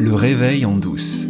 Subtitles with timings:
[0.00, 1.24] Le réveil en douce.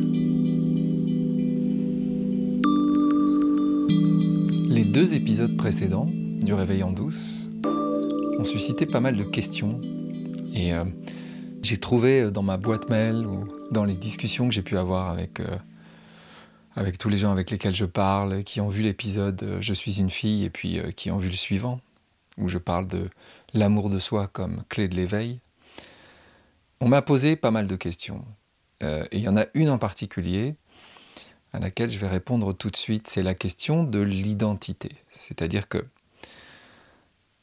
[4.68, 7.48] Les deux épisodes précédents du réveil en douce
[8.38, 9.80] ont suscité pas mal de questions
[10.52, 10.84] et euh,
[11.62, 15.08] j'ai trouvé euh, dans ma boîte mail ou dans les discussions que j'ai pu avoir
[15.08, 15.56] avec, euh,
[16.76, 20.10] avec tous les gens avec lesquels je parle, qui ont vu l'épisode Je suis une
[20.10, 21.80] fille et puis qui ont vu le suivant,
[22.36, 23.08] où je parle de
[23.54, 25.40] l'amour de soi comme clé de l'éveil,
[26.80, 28.26] on m'a posé pas mal de questions.
[28.82, 30.54] Euh, il y en a une en particulier
[31.52, 34.92] à laquelle je vais répondre tout de suite, c'est la question de l'identité.
[35.08, 35.84] C'est-à-dire que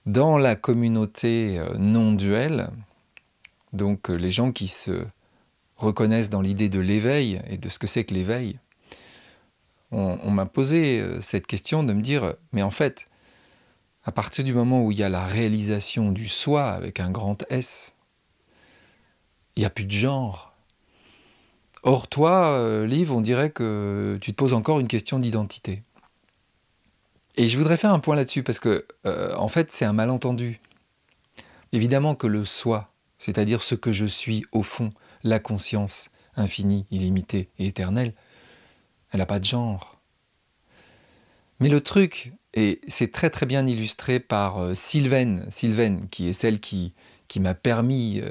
[0.05, 2.69] dans la communauté euh, non duelle,
[3.73, 5.05] donc euh, les gens qui se
[5.75, 8.59] reconnaissent dans l'idée de l'éveil et de ce que c'est que l'éveil,
[9.91, 13.05] on, m'a posé cette question de me dire, mais en fait,
[14.03, 17.43] à partir du moment où il y a la réalisation du soi avec un grand
[17.49, 17.95] S,
[19.55, 20.54] il n'y a plus de genre,
[21.87, 25.83] Or, toi, euh, Liv, on dirait que tu te poses encore une question d'identité.
[27.35, 30.59] Et je voudrais faire un point là-dessus parce que, euh, en fait, c'est un malentendu.
[31.73, 37.49] Évidemment que le soi, c'est-à-dire ce que je suis au fond, la conscience infinie, illimitée
[37.59, 38.15] et éternelle,
[39.11, 40.01] elle n'a pas de genre.
[41.59, 45.47] Mais le truc, et c'est très très bien illustré par euh, Sylvaine,
[46.09, 46.95] qui est celle qui,
[47.37, 48.21] m'a permis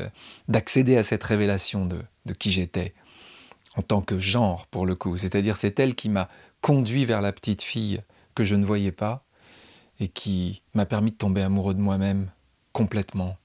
[0.48, 2.94] d'accéder à cette révélation de qui j'étais,
[3.76, 5.16] en tant que genre pour le coup.
[5.16, 6.28] C'est-à-dire c'est elle qui m'a
[6.60, 8.00] conduit vers la petite fille
[8.34, 9.24] que je ne voyais pas
[10.00, 12.30] et qui m'a permis de tomber amoureux de moi-même
[12.72, 13.36] complètement.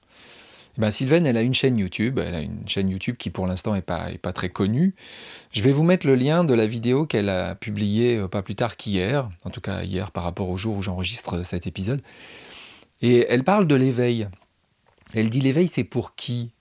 [0.76, 3.46] Eh ben, Sylvaine, elle a une chaîne YouTube, elle a une chaîne YouTube qui pour
[3.46, 4.94] l'instant n'est pas, très connue.
[5.52, 8.54] Je vais vous mettre le lien de la vidéo qu'elle a publiée euh, pas plus
[8.54, 12.00] tard qu'hier, en tout cas hier par rapport au jour où j'enregistre cet épisode.
[13.02, 14.28] Et elle parle de l'éveil.
[15.14, 16.52] Elle dit l'éveil c'est pour qui?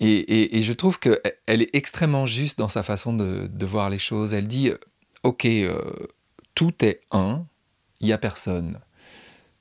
[0.00, 4.34] Et, je trouve qu'elle est extrêmement juste dans sa façon de, voir les choses.
[4.34, 4.70] Elle dit,
[5.22, 5.80] OK, euh,
[6.54, 7.44] tout est un,
[8.00, 8.80] il n'y a personne.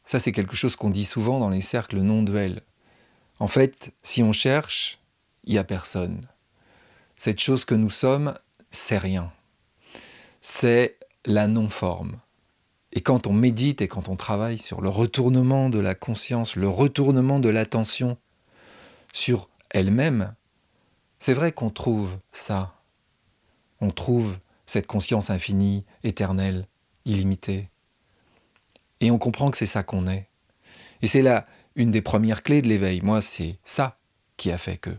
[0.04, 2.62] Ça, c'est quelque chose qu'on dit souvent dans les cercles non duels.
[3.40, 5.00] En fait, si on cherche,
[5.44, 6.22] il n'y a personne.
[7.16, 8.34] Cette chose que nous sommes,
[8.70, 9.32] c'est rien.
[10.42, 12.20] C'est la non-forme.
[12.94, 16.70] Et quand on médite et quand on travaille sur le retournement de la conscience, le
[16.70, 18.18] retournement de l'attention
[19.14, 20.36] sur elle-même,
[21.20, 22.76] c'est vrai qu'on trouve ça.
[23.82, 26.68] On trouve cette conscience infinie, éternelle,
[27.06, 27.70] illimitée.
[29.00, 30.28] Et on comprend que c'est ça qu'on est.
[31.02, 31.46] Et c'est là
[31.76, 33.02] une des premières clés de l'éveil.
[33.02, 34.00] Moi, c'est ça
[34.36, 34.96] qui a fait que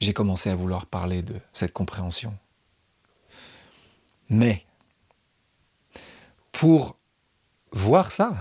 [0.00, 2.36] j'ai commencé à vouloir parler de cette compréhension.
[4.28, 4.64] Mais,
[6.50, 6.98] pour
[7.70, 8.34] voir ça,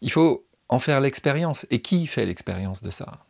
[0.00, 1.66] il faut en faire l'expérience.
[1.70, 3.24] Et qui fait l'expérience de ça?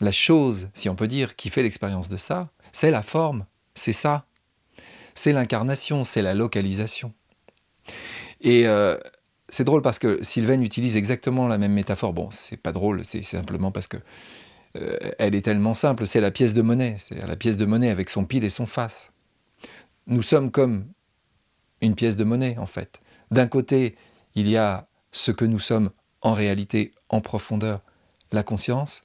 [0.00, 3.92] La chose, si on peut dire, qui fait l'expérience de ça, c'est la forme, c'est
[3.92, 4.24] ça.
[5.14, 7.12] C'est l'incarnation, c'est la localisation.
[8.40, 8.96] Et euh,
[9.48, 12.14] c'est drôle parce que Sylvain utilise exactement la même métaphore.
[12.14, 13.98] Bon, c'est pas drôle, c'est simplement parce que
[14.76, 16.06] euh, elle est tellement simple.
[16.06, 18.66] C'est la pièce de monnaie, c'est la pièce de monnaie avec son pile et son
[18.66, 19.08] face.
[20.06, 20.86] Nous sommes comme
[21.80, 22.98] une pièce de monnaie en fait.
[23.30, 23.94] D'un côté,
[24.34, 25.90] il y a ce que nous sommes
[26.22, 27.82] en réalité, en profondeur,
[28.32, 29.00] la conscience,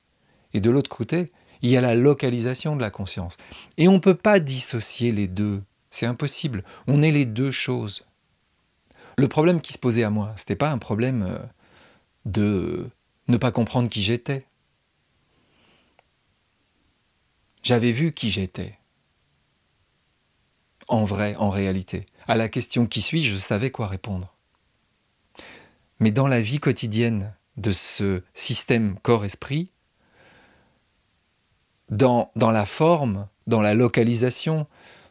[0.56, 1.26] et de l'autre côté,
[1.62, 3.36] il y a la localisation de la conscience.
[3.76, 5.62] Et on ne peut pas dissocier les deux.
[5.90, 6.64] C'est impossible.
[6.88, 8.08] On est les deux choses.
[9.18, 11.40] Le problème qui se posait à moi, ce n'était pas un problème euh,
[12.24, 12.90] de
[13.28, 14.44] ne pas comprendre qui j'étais.
[17.62, 18.80] J'avais vu qui j'étais.
[20.88, 22.06] En vrai, en réalité.
[22.30, 24.34] À la question qui suis, je savais quoi répondre.
[26.00, 29.70] Mais dans la vie quotidienne de ce système corps-esprit,
[31.90, 34.68] dans, la forme, dans la localisation,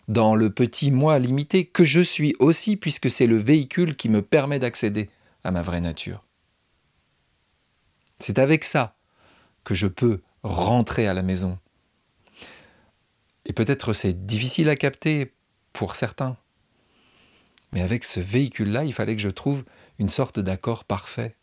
[0.09, 4.23] dans le petit moi limité que je suis aussi, puisque c'est le véhicule qui me
[4.23, 5.07] permet d'accéder
[5.45, 6.23] à ma vraie nature.
[8.19, 8.97] C'est avec ça
[9.65, 11.59] que je peux rentrer à la maison.
[13.47, 15.33] Et peut-être c'est difficile à capter
[15.73, 16.37] pour certains.
[17.73, 19.65] Mais avec ce véhicule-là, il fallait que je trouve
[19.99, 21.35] une sorte d'accord parfait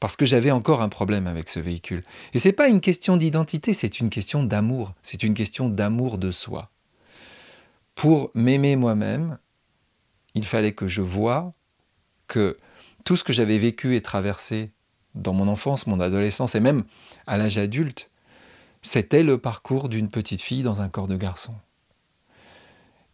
[0.00, 2.04] parce que j'avais encore un problème avec ce véhicule.
[2.34, 6.18] Et ce n'est pas une question d'identité, c'est une question d'amour, c'est une question d'amour
[6.18, 6.70] de soi.
[7.94, 9.38] Pour m'aimer moi-même,
[10.34, 11.54] il fallait que je voie
[12.26, 12.56] que
[13.04, 14.72] tout ce que j'avais vécu et traversé
[15.14, 16.84] dans mon enfance, mon adolescence et même
[17.26, 18.10] à l'âge adulte,
[18.82, 21.54] c'était le parcours d'une petite fille dans un corps de garçon.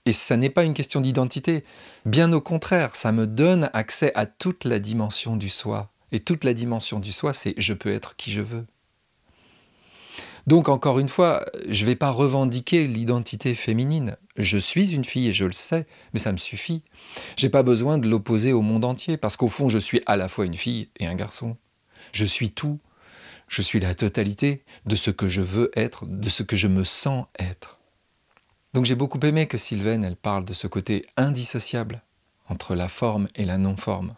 [0.05, 1.62] Et ça n'est pas une question d'identité,
[2.05, 6.44] bien au contraire, ça me donne accès à toute la dimension du soi, et toute
[6.44, 8.64] la dimension du soi, c'est je peux être qui je veux.
[10.47, 14.17] Donc encore une fois, je ne vais pas revendiquer l'identité féminine.
[14.37, 16.82] Je suis une fille et je le sais, mais ça me suffit.
[17.37, 20.29] J'ai pas besoin de l'opposer au monde entier, parce qu'au fond, je suis à la
[20.29, 21.56] fois une fille et un garçon.
[22.12, 22.81] Je suis tout.
[23.49, 26.85] Je suis la totalité de ce que je veux être, de ce que je me
[26.85, 27.79] sens être.
[28.73, 32.03] Donc j'ai beaucoup aimé que Sylvaine, elle parle de ce côté indissociable
[32.49, 34.14] entre la forme et la non-forme,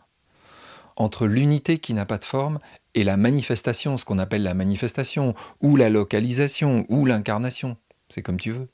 [0.96, 2.58] entre l'unité qui n'a pas de forme
[2.94, 7.76] et la manifestation, ce qu'on appelle la manifestation, ou la localisation, ou l'incarnation,
[8.08, 8.68] c'est comme tu veux.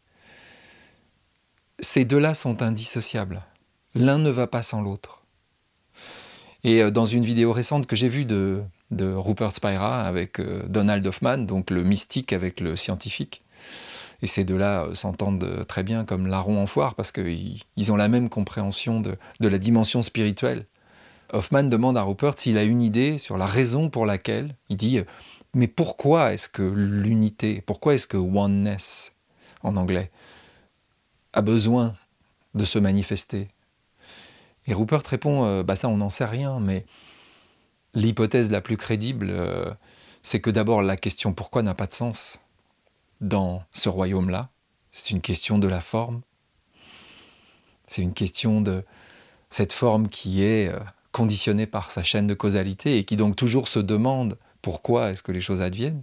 [1.81, 3.43] Ces deux-là sont indissociables.
[3.95, 5.25] L'un ne va pas sans l'autre.
[6.63, 10.63] Et euh, dans une vidéo récente que j'ai vue de, de Rupert Spira avec euh,
[10.69, 13.41] Donald Hoffman, donc le mystique avec le scientifique,
[14.23, 18.09] et ces deux-là euh, s'entendent très bien comme larron en foire parce qu'ils ont la
[18.09, 20.67] même compréhension de, la dimension spirituelle.
[21.33, 24.99] Hoffman demande à Rupert s'il a une idée sur la raison pour laquelle il dit
[24.99, 25.05] euh,
[25.55, 29.17] Mais pourquoi est-ce que l'unité, pourquoi est-ce que oneness
[29.63, 30.11] en anglais
[31.33, 31.95] a besoin
[32.55, 33.49] de se manifester?
[34.67, 36.85] Et Rupert répond euh, Bah ça, on n'en sait rien, mais
[37.95, 39.33] l'hypothèse la plus crédible,
[40.23, 42.41] c'est que d'abord la question pourquoi n'a pas de sens
[43.21, 44.51] dans ce royaume-là.
[44.91, 46.23] C'est une question de la forme.
[47.87, 48.85] C'est une question de
[49.51, 50.79] cette forme qui est euh,
[51.13, 55.33] conditionnée par sa chaîne de causalité et qui donc toujours se demande pourquoi est-ce que
[55.33, 56.03] les choses adviennent.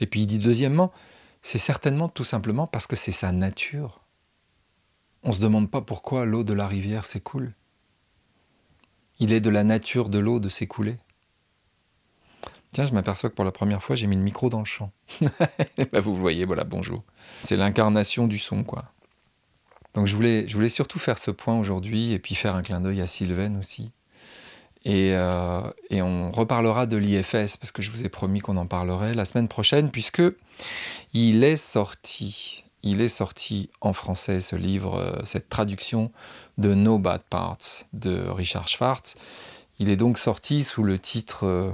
[0.00, 0.92] Et puis il dit deuxièmement,
[1.42, 4.00] c'est certainement tout simplement parce que c'est sa nature.
[5.22, 7.54] On ne se demande pas pourquoi l'eau de la rivière s'écoule.
[9.18, 10.96] Il est de la nature de l'eau de s'écouler.
[12.70, 14.92] Tiens, je m'aperçois que pour la première fois, j'ai mis le micro dans le champ.
[15.92, 17.02] bah, vous voyez, voilà, bonjour.
[17.42, 18.92] C'est l'incarnation du son, quoi.
[19.94, 23.06] Donc je voulais, surtout faire ce point aujourd'hui et puis faire un clin d'œil à
[23.06, 23.90] Sylvain aussi.
[24.84, 29.14] Et, euh, on reparlera de l'IFS parce que je vous ai promis qu'on en parlerait
[29.14, 30.22] la semaine prochaine puisque
[31.12, 32.64] il est sorti.
[32.84, 36.12] Il est sorti en français ce livre, euh, cette traduction
[36.58, 39.14] de No Bad Parts de Richard Schwartz.
[39.80, 41.72] Il est donc sorti sous le titre euh,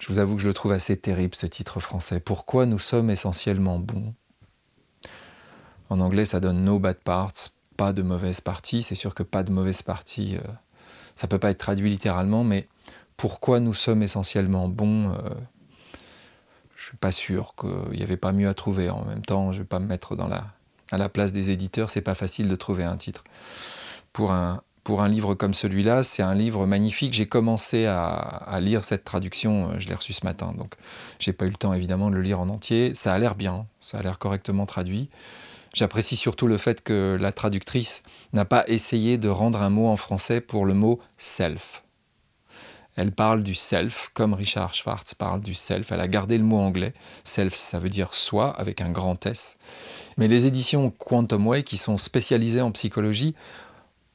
[0.00, 2.20] je vous avoue que je le trouve assez terrible, ce titre français.
[2.20, 4.14] Pourquoi nous sommes essentiellement bons?
[5.88, 7.32] En anglais, ça donne no bad parts,
[7.76, 8.82] pas de mauvaise partie.
[8.82, 10.52] C'est sûr que pas de mauvaise partie, euh,
[11.14, 12.68] ça peut pas être traduit littéralement, mais
[13.16, 15.30] pourquoi nous sommes essentiellement bons euh,
[16.76, 18.90] Je suis pas sûr qu'il n'y avait pas mieux à trouver.
[18.90, 20.44] En même temps, je vais pas me mettre dans la,
[20.90, 21.90] à la place des éditeurs.
[21.90, 23.24] C'est pas facile de trouver un titre
[24.16, 24.62] pour un,
[25.08, 27.12] livre comme celui-là, c'est un livre magnifique.
[27.12, 30.74] J'ai commencé à, lire cette traduction, euh, je l'ai reçue ce matin, donc
[31.18, 32.94] j'ai pas eu le temps évidemment de le lire en entier.
[32.94, 35.10] Ça a l'air bien, ça a l'air correctement traduit.
[35.76, 38.02] J'apprécie surtout le fait que la traductrice
[38.32, 41.82] n'a pas essayé de rendre un mot en français pour le mot self.
[42.96, 45.92] Elle parle du self, comme Richard Schwartz parle du self.
[45.92, 46.94] Elle a gardé le mot anglais.
[47.24, 49.56] Self, ça veut dire soi, avec un grand S.
[50.16, 53.34] Mais les éditions Quantum Way, qui sont spécialisées en psychologie,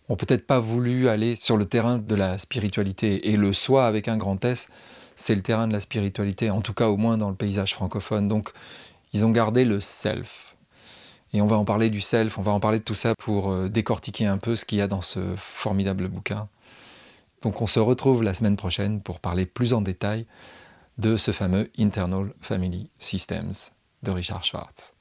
[0.10, 3.30] ont peut-être pas voulu aller sur le terrain de la spiritualité.
[3.30, 4.68] Et le soi avec un grand S,
[5.16, 8.28] c'est le terrain de la spiritualité, en tout cas au moins dans le paysage francophone.
[8.28, 8.50] Donc
[9.14, 10.51] ils ont gardé le self.
[11.34, 13.52] Et on va en parler du self, on va en parler de tout ça pour
[13.52, 16.50] euh, décortiquer un peu ce qu'il y a dans ce formidable bouquin.
[17.42, 20.26] Donc on se retrouve la semaine prochaine pour parler plus en détail
[20.98, 23.72] de ce fameux Internal Family Systems
[24.04, 24.94] de Richard Schwartz.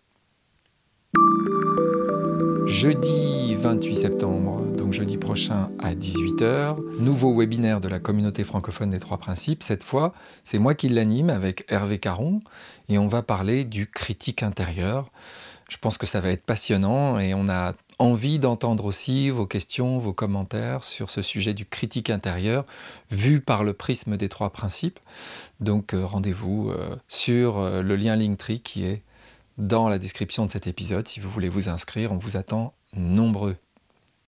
[2.67, 9.01] Jeudi 28 septembre, donc jeudi prochain à 18h, nouveau webinaire de la communauté francophone des
[9.01, 9.65] trois principes.
[9.65, 12.41] Cette fois, c'est moi qui l'anime avec Hervé Caron
[12.89, 15.11] et on va parler du critique intérieur.
[15.71, 19.99] Je pense que ça va être passionnant et on a envie d'entendre aussi vos questions,
[19.99, 22.67] vos commentaires sur ce sujet du critique intérieur
[23.13, 24.99] vu par le prisme des trois principes.
[25.61, 29.05] Donc euh, rendez-vous euh, sur euh, le lien Linktree qui est
[29.59, 32.11] dans la description de cet épisode si vous voulez vous inscrire.
[32.11, 33.57] On vous attend nombreux.